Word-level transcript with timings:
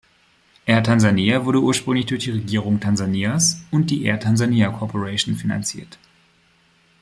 Air 0.65 0.81
Tanzania 0.81 1.45
wurde 1.45 1.61
ursprünglich 1.61 2.07
durch 2.07 2.23
die 2.23 2.31
Regierung 2.31 2.79
Tansanias 2.79 3.61
und 3.69 3.91
die 3.91 4.03
"Air 4.05 4.19
Tanzania 4.19 4.71
Corporation" 4.71 5.35
finanziert. 5.35 5.99